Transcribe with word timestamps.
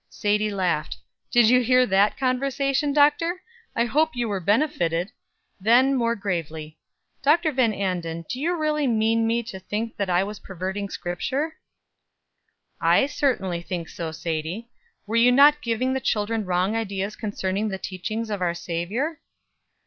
Sadie 0.09 0.49
laughed. 0.49 0.97
"Did 1.29 1.47
you 1.47 1.61
hear 1.61 1.85
that 1.85 2.17
conversation, 2.17 2.91
Doctor? 2.91 3.43
I 3.75 3.85
hope 3.85 4.15
you 4.15 4.27
were 4.27 4.39
benefited." 4.39 5.11
Then, 5.59 5.93
more 5.93 6.15
gravely: 6.15 6.79
"Dr. 7.21 7.51
Van 7.51 7.71
Anden, 7.71 8.25
do 8.27 8.39
you 8.41 8.57
really 8.57 8.87
mean 8.87 9.27
me 9.27 9.43
to 9.43 9.59
think 9.59 9.97
that 9.97 10.09
I 10.09 10.23
was 10.23 10.39
perverting 10.39 10.89
Scripture?" 10.89 11.57
"I 12.81 13.05
certainly 13.05 13.61
think 13.61 13.89
so, 13.89 14.11
Sadie. 14.11 14.69
Were 15.05 15.17
you 15.17 15.31
not 15.31 15.61
giving 15.61 15.93
the 15.93 15.99
children 15.99 16.45
wrong 16.45 16.75
ideas 16.75 17.15
concerning 17.15 17.67
the 17.67 17.77
teachings 17.77 18.31
of 18.31 18.41
our 18.41 18.55
Savior?" 18.55 19.21